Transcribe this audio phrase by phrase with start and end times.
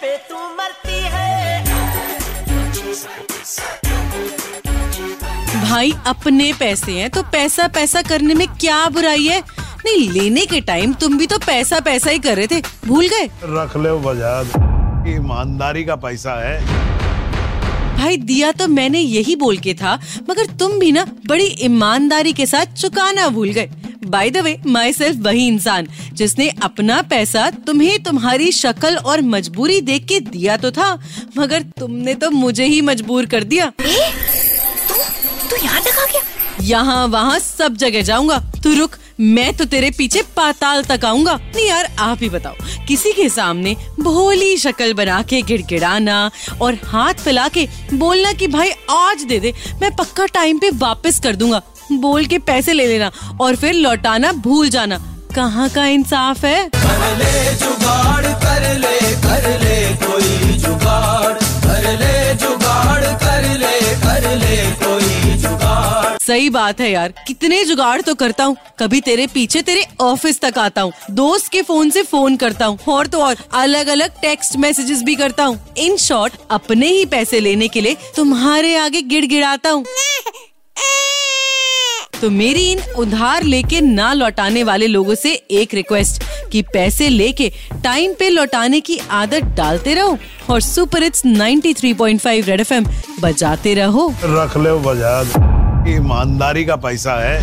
[0.00, 1.64] पे तू मरती है।
[5.62, 9.40] भाई अपने पैसे हैं तो पैसा पैसा करने में क्या बुराई है?
[9.84, 13.26] नहीं लेने के टाइम तुम भी तो पैसा पैसा ही कर रहे थे। भूल गए?
[13.44, 14.46] रख ले बजाज।
[15.08, 16.58] ईमानदारी का पैसा है।
[17.98, 19.98] भाई दिया तो मैंने यही बोल के था
[20.30, 23.70] मगर तुम भी ना बड़ी ईमानदारी के साथ चुकाना भूल गए।
[24.02, 29.80] By the way myself वही इंसान जिसने अपना पैसा तुम्हें तुम्हारी शक्ल और मजबूरी
[29.80, 30.92] देख के दिया तो था
[31.38, 34.94] मगर तुमने तो मुझे ही मजबूर कर दिया। तू
[35.50, 36.22] तू यहाँ तक आ गया?
[36.62, 41.66] यहाँ वहाँ सब जगह जाऊँगा। तू रुक मैं तो तेरे पीछे पाताल तक आऊँगा। नहीं
[41.66, 42.54] यार आप ही बताओ
[42.88, 46.30] किसी के सामने भोली शक्ल बना के गिड़गिड़ाना
[46.62, 51.20] और हाथ फैला के बोलना कि भाई आज दे दे मैं पक्का टाइम पे वापस
[51.20, 51.62] कर दूँगा।
[51.92, 54.98] बोल के पैसे ले लेना और फिर लौटाना, भूल जाना।
[55.36, 56.68] कहाँ का इंसाफ है?
[56.68, 64.36] कर ले जुगाड़ कर ले कर ले कोई जुगाड़ कर ले जुगाड़ कर ले कर
[64.36, 69.62] ले कोई जुगाड़ सही बात है यार। कितने जुगाड़ तो करता हूँ। कभी तेरे पीछे
[69.62, 73.36] तेरे ऑफ़िस तक आता हूँ। दोस्त के फ़ोन से फ़ोन करता हूँ। और तो और
[73.54, 77.96] अलग अलग टेक्स्ट मैसेजेस भी करता हूँ। इन शॉर्ट अपने ही पैसे लेने के लिए
[78.16, 79.84] तुम्हारे आगे गिड़गिड़ाता हूँ।
[82.20, 87.52] तो मेरी इन उधार लेके ना लौटाने वाले लोगों से एक रिक्वेस्ट कि पैसे लेके
[87.84, 90.18] टाइम पे लौटाने की आदत डालते रहो
[90.50, 92.86] और सुपर इट्स 93.5 रेड एफएम
[93.20, 95.28] बजाते रहो। रख ले बजाज।
[95.88, 97.38] ईमानदारी का पैसा है।